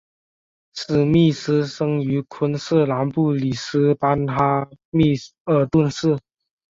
[0.73, 6.17] 史密斯生于昆士兰布里斯班哈密尔顿市。